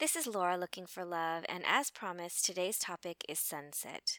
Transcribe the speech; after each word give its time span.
This 0.00 0.16
is 0.16 0.26
Laura 0.26 0.56
looking 0.56 0.86
for 0.86 1.04
love, 1.04 1.44
and 1.46 1.62
as 1.66 1.90
promised, 1.90 2.46
today's 2.46 2.78
topic 2.78 3.22
is 3.28 3.38
sunset, 3.38 4.18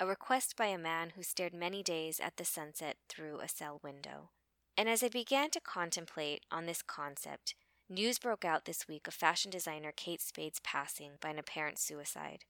a 0.00 0.06
request 0.06 0.56
by 0.56 0.68
a 0.68 0.78
man 0.78 1.10
who 1.10 1.22
stared 1.22 1.52
many 1.52 1.82
days 1.82 2.18
at 2.18 2.38
the 2.38 2.46
sunset 2.46 2.96
through 3.10 3.40
a 3.40 3.46
cell 3.46 3.78
window. 3.84 4.30
And 4.74 4.88
as 4.88 5.02
I 5.02 5.10
began 5.10 5.50
to 5.50 5.60
contemplate 5.60 6.46
on 6.50 6.64
this 6.64 6.80
concept, 6.80 7.54
news 7.90 8.18
broke 8.18 8.46
out 8.46 8.64
this 8.64 8.88
week 8.88 9.06
of 9.06 9.12
fashion 9.12 9.50
designer 9.50 9.92
Kate 9.94 10.22
Spade's 10.22 10.62
passing 10.64 11.18
by 11.20 11.28
an 11.28 11.38
apparent 11.38 11.78
suicide. 11.78 12.46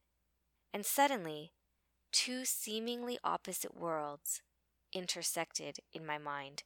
And 0.73 0.87
suddenly, 0.87 1.51
two 2.13 2.45
seemingly 2.45 3.19
opposite 3.25 3.77
worlds 3.77 4.41
intersected 4.93 5.79
in 5.93 6.07
my 6.07 6.19
mind. 6.19 6.63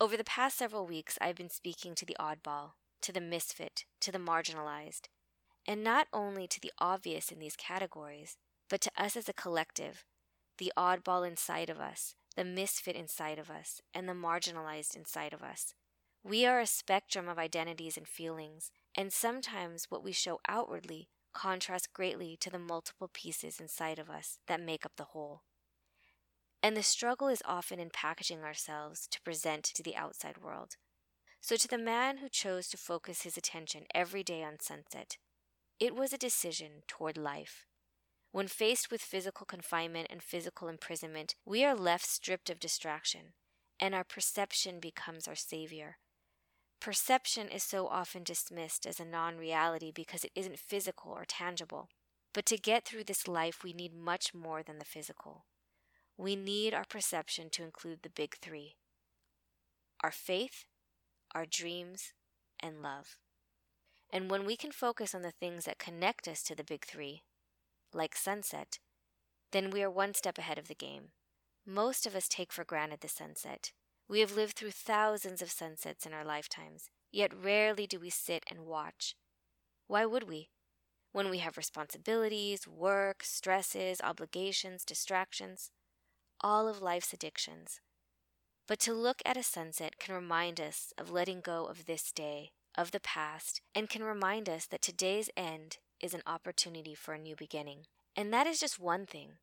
Over 0.00 0.16
the 0.16 0.22
past 0.22 0.56
several 0.56 0.86
weeks, 0.86 1.18
I've 1.20 1.34
been 1.34 1.50
speaking 1.50 1.96
to 1.96 2.06
the 2.06 2.16
oddball, 2.20 2.74
to 3.02 3.10
the 3.10 3.20
misfit, 3.20 3.86
to 4.02 4.12
the 4.12 4.18
marginalized, 4.18 5.08
and 5.68 5.84
not 5.84 6.08
only 6.14 6.48
to 6.48 6.58
the 6.60 6.72
obvious 6.78 7.30
in 7.30 7.38
these 7.38 7.54
categories, 7.54 8.38
but 8.70 8.80
to 8.80 8.90
us 8.96 9.16
as 9.16 9.28
a 9.28 9.34
collective, 9.34 10.06
the 10.56 10.72
oddball 10.78 11.28
inside 11.28 11.68
of 11.68 11.78
us, 11.78 12.14
the 12.36 12.44
misfit 12.44 12.96
inside 12.96 13.38
of 13.38 13.50
us, 13.50 13.82
and 13.92 14.08
the 14.08 14.14
marginalized 14.14 14.96
inside 14.96 15.34
of 15.34 15.42
us. 15.42 15.74
We 16.24 16.46
are 16.46 16.58
a 16.58 16.66
spectrum 16.66 17.28
of 17.28 17.38
identities 17.38 17.98
and 17.98 18.08
feelings, 18.08 18.70
and 18.96 19.12
sometimes 19.12 19.86
what 19.90 20.02
we 20.02 20.10
show 20.12 20.40
outwardly 20.48 21.10
contrasts 21.34 21.86
greatly 21.86 22.38
to 22.40 22.48
the 22.48 22.58
multiple 22.58 23.10
pieces 23.12 23.60
inside 23.60 23.98
of 23.98 24.08
us 24.08 24.38
that 24.48 24.62
make 24.62 24.86
up 24.86 24.92
the 24.96 25.04
whole. 25.04 25.42
And 26.62 26.76
the 26.76 26.82
struggle 26.82 27.28
is 27.28 27.42
often 27.44 27.78
in 27.78 27.90
packaging 27.90 28.42
ourselves 28.42 29.06
to 29.08 29.20
present 29.20 29.64
to 29.64 29.82
the 29.82 29.96
outside 29.96 30.38
world. 30.38 30.76
So, 31.40 31.56
to 31.56 31.68
the 31.68 31.78
man 31.78 32.16
who 32.16 32.28
chose 32.28 32.68
to 32.68 32.76
focus 32.76 33.22
his 33.22 33.36
attention 33.36 33.84
every 33.94 34.24
day 34.24 34.42
on 34.42 34.58
sunset, 34.58 35.18
it 35.80 35.94
was 35.94 36.12
a 36.12 36.18
decision 36.18 36.82
toward 36.86 37.16
life. 37.16 37.66
When 38.32 38.48
faced 38.48 38.90
with 38.90 39.00
physical 39.00 39.46
confinement 39.46 40.08
and 40.10 40.22
physical 40.22 40.68
imprisonment, 40.68 41.34
we 41.44 41.64
are 41.64 41.74
left 41.74 42.06
stripped 42.06 42.50
of 42.50 42.60
distraction, 42.60 43.32
and 43.80 43.94
our 43.94 44.04
perception 44.04 44.80
becomes 44.80 45.26
our 45.26 45.34
savior. 45.34 45.98
Perception 46.80 47.48
is 47.48 47.62
so 47.62 47.88
often 47.88 48.22
dismissed 48.22 48.86
as 48.86 49.00
a 49.00 49.04
non 49.04 49.36
reality 49.36 49.90
because 49.92 50.24
it 50.24 50.32
isn't 50.34 50.58
physical 50.58 51.12
or 51.12 51.24
tangible. 51.24 51.88
But 52.32 52.46
to 52.46 52.58
get 52.58 52.84
through 52.84 53.04
this 53.04 53.26
life, 53.26 53.64
we 53.64 53.72
need 53.72 53.94
much 53.94 54.34
more 54.34 54.62
than 54.62 54.78
the 54.78 54.84
physical. 54.84 55.46
We 56.16 56.36
need 56.36 56.74
our 56.74 56.84
perception 56.84 57.48
to 57.50 57.64
include 57.64 58.02
the 58.02 58.10
big 58.10 58.36
three 58.36 58.76
our 60.00 60.12
faith, 60.12 60.66
our 61.34 61.44
dreams, 61.44 62.12
and 62.60 62.82
love. 62.82 63.18
And 64.10 64.30
when 64.30 64.46
we 64.46 64.56
can 64.56 64.72
focus 64.72 65.14
on 65.14 65.22
the 65.22 65.32
things 65.32 65.66
that 65.66 65.78
connect 65.78 66.26
us 66.28 66.42
to 66.44 66.54
the 66.54 66.64
big 66.64 66.84
three, 66.86 67.22
like 67.92 68.16
sunset, 68.16 68.78
then 69.52 69.70
we 69.70 69.82
are 69.82 69.90
one 69.90 70.14
step 70.14 70.38
ahead 70.38 70.58
of 70.58 70.68
the 70.68 70.74
game. 70.74 71.08
Most 71.66 72.06
of 72.06 72.16
us 72.16 72.28
take 72.28 72.52
for 72.52 72.64
granted 72.64 73.00
the 73.00 73.08
sunset. 73.08 73.72
We 74.08 74.20
have 74.20 74.36
lived 74.36 74.56
through 74.56 74.70
thousands 74.70 75.42
of 75.42 75.50
sunsets 75.50 76.06
in 76.06 76.14
our 76.14 76.24
lifetimes, 76.24 76.90
yet 77.12 77.32
rarely 77.34 77.86
do 77.86 78.00
we 78.00 78.10
sit 78.10 78.44
and 78.50 78.60
watch. 78.60 79.14
Why 79.86 80.06
would 80.06 80.28
we? 80.28 80.48
When 81.12 81.30
we 81.30 81.38
have 81.38 81.56
responsibilities, 81.56 82.66
work, 82.66 83.22
stresses, 83.22 84.00
obligations, 84.02 84.84
distractions, 84.84 85.70
all 86.40 86.68
of 86.68 86.80
life's 86.80 87.12
addictions. 87.12 87.80
But 88.66 88.78
to 88.80 88.92
look 88.92 89.20
at 89.24 89.36
a 89.36 89.42
sunset 89.42 89.98
can 89.98 90.14
remind 90.14 90.60
us 90.60 90.92
of 90.96 91.10
letting 91.10 91.40
go 91.40 91.66
of 91.66 91.86
this 91.86 92.12
day, 92.12 92.52
of 92.76 92.90
the 92.90 93.00
past, 93.00 93.60
and 93.74 93.88
can 93.88 94.02
remind 94.02 94.48
us 94.48 94.66
that 94.66 94.82
today's 94.82 95.30
end 95.36 95.78
is 96.00 96.14
an 96.14 96.22
opportunity 96.26 96.94
for 96.94 97.14
a 97.14 97.18
new 97.18 97.34
beginning. 97.36 97.86
And 98.16 98.32
that 98.32 98.46
is 98.46 98.60
just 98.60 98.78
one 98.78 99.06
thing. 99.06 99.38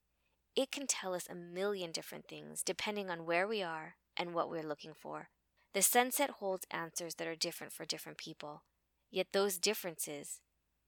It 0.55 0.71
can 0.71 0.87
tell 0.87 1.13
us 1.13 1.27
a 1.29 1.35
million 1.35 1.91
different 1.91 2.27
things 2.27 2.63
depending 2.63 3.09
on 3.09 3.25
where 3.25 3.47
we 3.47 3.61
are 3.61 3.95
and 4.15 4.33
what 4.33 4.49
we're 4.49 4.63
looking 4.63 4.93
for. 4.93 5.29
The 5.73 5.81
sunset 5.81 6.29
holds 6.39 6.65
answers 6.71 7.15
that 7.15 7.27
are 7.27 7.35
different 7.35 7.73
for 7.73 7.83
different 7.83 8.17
people, 8.17 8.63
yet 9.11 9.27
those 9.33 9.57
differences 9.57 10.39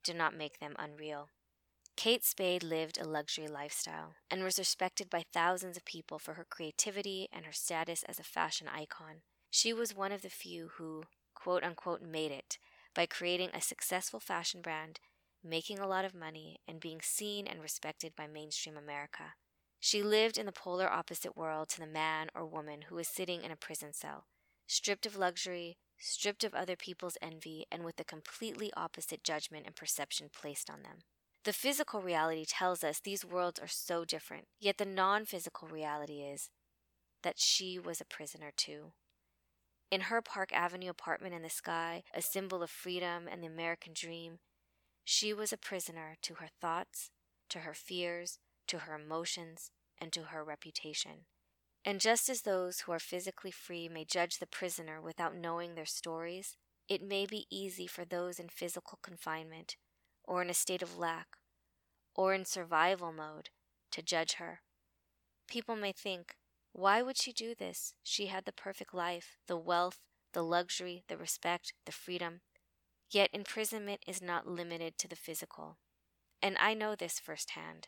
do 0.04 0.14
not 0.14 0.36
make 0.36 0.60
them 0.60 0.76
unreal. 0.80 1.30
Kate 1.98 2.24
Spade 2.24 2.64
lived 2.64 2.98
a 2.98 3.08
luxury 3.08 3.48
lifestyle 3.48 4.14
and 4.30 4.44
was 4.44 4.60
respected 4.60 5.10
by 5.10 5.24
thousands 5.34 5.76
of 5.76 5.84
people 5.84 6.20
for 6.20 6.36
her 6.36 6.46
creativity 6.48 7.28
and 7.34 7.46
her 7.46 7.52
status 7.52 8.04
as 8.04 8.20
a 8.20 8.24
fashion 8.24 8.68
icon. 8.68 9.24
She 9.50 9.74
was 9.74 9.96
one 9.96 10.12
of 10.12 10.22
the 10.22 10.30
few 10.30 10.70
who, 10.76 11.04
quote 11.48 11.64
unquote, 11.64 12.02
made 12.02 12.30
it 12.30 12.58
by 12.94 13.06
creating 13.06 13.50
a 13.54 13.62
successful 13.62 14.20
fashion 14.20 14.62
brand, 14.62 15.00
making 15.42 15.80
a 15.80 15.88
lot 15.88 16.04
of 16.04 16.14
money, 16.14 16.60
and 16.68 16.82
being 16.82 17.00
seen 17.02 17.48
and 17.48 17.62
respected 17.62 18.14
by 18.18 18.28
mainstream 18.28 18.76
America. 18.76 19.36
She 19.80 20.04
lived 20.04 20.38
in 20.38 20.46
the 20.46 20.52
polar 20.52 20.92
opposite 20.92 21.38
world 21.38 21.70
to 21.70 21.80
the 21.80 21.88
man 21.88 22.28
or 22.36 22.46
woman 22.46 22.82
who 22.90 22.96
was 22.96 23.08
sitting 23.08 23.44
in 23.44 23.52
a 23.52 23.56
prison 23.56 23.94
cell, 23.94 24.26
stripped 24.68 25.06
of 25.06 25.16
luxury, 25.16 25.78
stripped 25.98 26.44
of 26.44 26.54
other 26.54 26.76
people's 26.76 27.18
envy, 27.22 27.66
and 27.72 27.86
with 27.86 27.98
a 28.02 28.04
completely 28.04 28.70
opposite 28.76 29.24
judgment 29.24 29.66
and 29.66 29.74
perception 29.74 30.30
placed 30.38 30.70
on 30.70 30.84
them. 30.84 30.98
The 31.46 31.54
physical 31.54 32.02
reality 32.02 32.44
tells 32.46 32.84
us 32.84 33.00
these 33.00 33.24
worlds 33.24 33.58
are 33.58 33.70
so 33.70 34.04
different, 34.04 34.48
yet 34.60 34.80
the 34.80 34.86
non 34.86 35.24
physical 35.24 35.70
reality 35.70 36.24
is 36.24 36.50
that 37.24 37.40
she 37.40 37.80
was 37.80 38.02
a 38.02 38.06
prisoner 38.06 38.52
too. 38.54 38.92
In 39.90 40.02
her 40.02 40.22
Park 40.22 40.52
Avenue 40.52 40.90
apartment 40.90 41.34
in 41.34 41.44
the 41.44 41.50
sky, 41.50 42.04
a 42.14 42.22
symbol 42.22 42.62
of 42.62 42.70
freedom 42.70 43.28
and 43.32 43.42
the 43.42 43.48
American 43.48 43.94
dream, 43.96 44.40
she 45.06 45.34
was 45.34 45.54
a 45.54 45.58
prisoner 45.58 46.16
to 46.24 46.36
her 46.36 46.50
thoughts, 46.60 47.10
to 47.50 47.60
her 47.60 47.74
fears, 47.74 48.40
to 48.68 48.80
her 48.80 48.96
emotions, 48.96 49.72
and 49.98 50.12
to 50.12 50.24
her 50.24 50.44
reputation. 50.44 51.26
And 51.86 52.02
just 52.02 52.28
as 52.28 52.42
those 52.42 52.82
who 52.82 52.92
are 52.92 53.00
physically 53.00 53.52
free 53.52 53.88
may 53.88 54.04
judge 54.04 54.40
the 54.40 54.46
prisoner 54.46 55.02
without 55.02 55.36
knowing 55.36 55.76
their 55.76 55.86
stories, 55.86 56.58
it 56.90 57.02
may 57.02 57.26
be 57.26 57.48
easy 57.50 57.88
for 57.88 58.04
those 58.04 58.40
in 58.40 58.50
physical 58.50 59.00
confinement, 59.02 59.78
or 60.26 60.42
in 60.42 60.50
a 60.50 60.54
state 60.54 60.82
of 60.82 60.98
lack, 60.98 61.38
or 62.14 62.34
in 62.34 62.44
survival 62.44 63.14
mode, 63.14 63.52
to 63.92 64.02
judge 64.02 64.34
her. 64.34 64.60
People 65.48 65.78
may 65.78 65.94
think, 65.94 66.36
why 66.78 67.02
would 67.02 67.18
she 67.18 67.34
do 67.34 67.56
this? 67.56 67.96
She 68.04 68.28
had 68.28 68.46
the 68.46 68.52
perfect 68.52 68.94
life, 68.94 69.36
the 69.48 69.58
wealth, 69.58 69.98
the 70.34 70.44
luxury, 70.44 71.04
the 71.08 71.18
respect, 71.18 71.74
the 71.88 71.92
freedom. 71.92 72.42
Yet 73.10 73.32
imprisonment 73.34 74.02
is 74.06 74.22
not 74.22 74.48
limited 74.48 75.00
to 75.00 75.08
the 75.08 75.16
physical. 75.16 75.80
And 76.40 76.56
I 76.60 76.76
know 76.76 76.94
this 76.94 77.18
firsthand. 77.18 77.88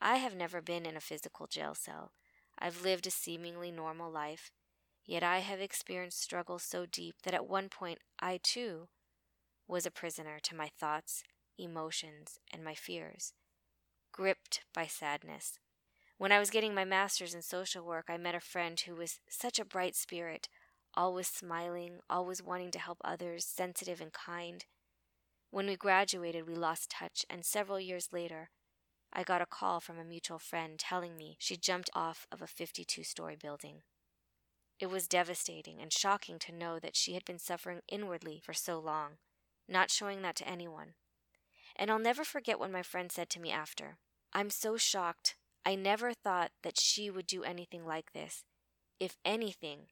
I 0.00 0.16
have 0.16 0.34
never 0.34 0.62
been 0.62 0.86
in 0.86 0.96
a 0.96 1.00
physical 1.00 1.46
jail 1.46 1.74
cell. 1.74 2.12
I've 2.58 2.82
lived 2.82 3.06
a 3.06 3.10
seemingly 3.10 3.70
normal 3.70 4.10
life, 4.10 4.50
yet 5.04 5.22
I 5.22 5.40
have 5.40 5.60
experienced 5.60 6.22
struggles 6.22 6.62
so 6.62 6.86
deep 6.86 7.16
that 7.24 7.34
at 7.34 7.46
one 7.46 7.68
point 7.68 7.98
I, 8.18 8.40
too, 8.42 8.88
was 9.68 9.84
a 9.84 9.90
prisoner 9.90 10.38
to 10.44 10.56
my 10.56 10.70
thoughts, 10.80 11.22
emotions, 11.58 12.38
and 12.50 12.64
my 12.64 12.74
fears, 12.74 13.34
gripped 14.10 14.62
by 14.72 14.86
sadness. 14.86 15.58
When 16.22 16.30
I 16.30 16.38
was 16.38 16.50
getting 16.50 16.72
my 16.72 16.84
master's 16.84 17.34
in 17.34 17.42
social 17.42 17.84
work, 17.84 18.04
I 18.08 18.16
met 18.16 18.36
a 18.36 18.38
friend 18.38 18.78
who 18.78 18.94
was 18.94 19.18
such 19.28 19.58
a 19.58 19.64
bright 19.64 19.96
spirit, 19.96 20.48
always 20.94 21.26
smiling, 21.26 21.98
always 22.08 22.40
wanting 22.40 22.70
to 22.70 22.78
help 22.78 22.98
others, 23.02 23.44
sensitive 23.44 24.00
and 24.00 24.12
kind. 24.12 24.64
When 25.50 25.66
we 25.66 25.74
graduated, 25.74 26.46
we 26.46 26.54
lost 26.54 26.90
touch, 26.90 27.26
and 27.28 27.44
several 27.44 27.80
years 27.80 28.10
later, 28.12 28.50
I 29.12 29.24
got 29.24 29.42
a 29.42 29.46
call 29.46 29.80
from 29.80 29.98
a 29.98 30.04
mutual 30.04 30.38
friend 30.38 30.78
telling 30.78 31.16
me 31.16 31.38
she 31.40 31.56
jumped 31.56 31.90
off 31.92 32.28
of 32.30 32.40
a 32.40 32.46
52 32.46 33.02
story 33.02 33.34
building. 33.34 33.82
It 34.78 34.90
was 34.90 35.08
devastating 35.08 35.80
and 35.80 35.92
shocking 35.92 36.38
to 36.38 36.54
know 36.54 36.78
that 36.78 36.94
she 36.94 37.14
had 37.14 37.24
been 37.24 37.40
suffering 37.40 37.80
inwardly 37.88 38.40
for 38.44 38.52
so 38.52 38.78
long, 38.78 39.14
not 39.68 39.90
showing 39.90 40.22
that 40.22 40.36
to 40.36 40.48
anyone. 40.48 40.94
And 41.74 41.90
I'll 41.90 41.98
never 41.98 42.22
forget 42.22 42.60
what 42.60 42.70
my 42.70 42.84
friend 42.84 43.10
said 43.10 43.28
to 43.30 43.40
me 43.40 43.50
after. 43.50 43.96
I'm 44.32 44.50
so 44.50 44.76
shocked. 44.76 45.34
I 45.64 45.74
never 45.74 46.12
thought 46.12 46.50
that 46.62 46.78
she 46.78 47.10
would 47.10 47.26
do 47.26 47.44
anything 47.44 47.86
like 47.86 48.12
this. 48.12 48.44
If 48.98 49.16
anything, 49.24 49.86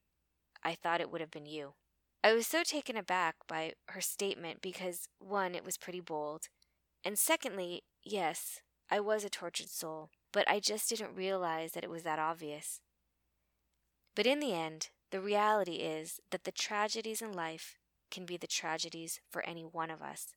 I 0.63 0.75
thought 0.75 1.01
it 1.01 1.11
would 1.11 1.21
have 1.21 1.31
been 1.31 1.47
you. 1.47 1.75
I 2.23 2.33
was 2.35 2.47
so 2.47 2.63
taken 2.63 2.97
aback 2.97 3.37
by 3.49 3.73
her 3.89 4.01
statement 4.01 4.61
because, 4.61 5.09
one, 5.19 5.55
it 5.55 5.65
was 5.65 5.79
pretty 5.79 6.01
bold, 6.01 6.49
and 7.05 7.19
secondly, 7.19 7.83
yes, 8.05 8.61
I 8.91 9.01
was 9.01 9.25
a 9.25 9.31
tortured 9.31 9.71
soul, 9.71 10.11
but 10.33 10.49
I 10.49 10.61
just 10.61 10.89
didn't 10.89 11.17
realize 11.17 11.73
that 11.73 11.85
it 11.85 11.91
was 11.91 12.03
that 12.03 12.19
obvious. 12.19 12.81
But 14.15 14.27
in 14.27 14.41
the 14.41 14.53
end, 14.53 14.91
the 15.11 15.21
reality 15.21 15.77
is 15.77 16.21
that 16.31 16.45
the 16.45 16.53
tragedies 16.53 17.23
in 17.23 17.33
life 17.33 17.77
can 18.11 18.27
be 18.27 18.37
the 18.37 18.47
tragedies 18.47 19.21
for 19.31 19.47
any 19.47 19.63
one 19.63 19.91
of 19.91 20.03
us. 20.03 20.35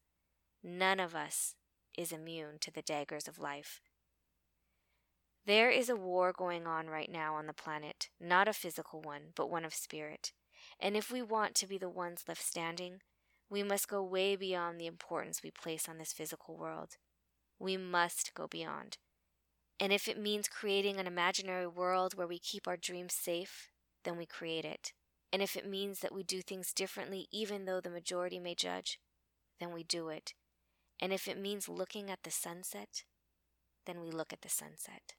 None 0.63 0.99
of 0.99 1.15
us 1.15 1.55
is 1.97 2.11
immune 2.11 2.59
to 2.61 2.71
the 2.71 2.81
daggers 2.81 3.27
of 3.27 3.39
life. 3.39 3.81
There 5.45 5.69
is 5.69 5.89
a 5.89 5.95
war 5.95 6.31
going 6.31 6.65
on 6.67 6.87
right 6.87 7.11
now 7.11 7.35
on 7.35 7.47
the 7.47 7.53
planet, 7.53 8.09
not 8.19 8.47
a 8.47 8.53
physical 8.53 9.01
one, 9.01 9.33
but 9.35 9.49
one 9.49 9.65
of 9.65 9.73
spirit. 9.73 10.31
And 10.79 10.95
if 10.95 11.11
we 11.11 11.21
want 11.21 11.53
to 11.55 11.67
be 11.67 11.77
the 11.77 11.89
ones 11.89 12.23
left 12.27 12.41
standing, 12.41 13.01
We 13.53 13.61
must 13.61 13.87
go 13.87 14.01
way 14.01 14.35
beyond 14.35 14.79
the 14.79 14.87
importance 14.87 15.43
we 15.43 15.51
place 15.51 15.87
on 15.87 15.99
this 15.99 16.11
physical 16.11 16.57
world. 16.57 16.97
We 17.59 17.77
must 17.77 18.33
go 18.33 18.47
beyond. 18.47 18.97
And 19.79 19.93
if 19.93 20.07
it 20.07 20.19
means 20.19 20.47
creating 20.47 20.97
an 20.97 21.05
imaginary 21.05 21.67
world 21.67 22.15
where 22.15 22.25
we 22.25 22.39
keep 22.39 22.67
our 22.67 22.77
dreams 22.77 23.13
safe, 23.13 23.69
then 24.05 24.17
we 24.17 24.25
create 24.25 24.65
it. 24.65 24.93
And 25.31 25.39
if 25.39 25.55
it 25.55 25.69
means 25.69 25.99
that 25.99 26.13
we 26.13 26.23
do 26.23 26.41
things 26.41 26.73
differently, 26.73 27.27
even 27.31 27.65
though 27.65 27.79
the 27.79 27.91
majority 27.91 28.39
may 28.39 28.55
judge, 28.55 28.99
then 29.59 29.71
we 29.71 29.83
do 29.83 30.09
it. 30.09 30.33
And 30.99 31.13
if 31.13 31.27
it 31.27 31.39
means 31.39 31.69
looking 31.69 32.09
at 32.09 32.23
the 32.23 32.31
sunset, 32.31 33.03
then 33.85 34.01
we 34.01 34.09
look 34.09 34.33
at 34.33 34.41
the 34.41 34.49
sunset. 34.49 35.13